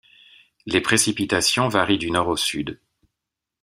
[0.65, 2.81] Les précipitations varient du nord au sud.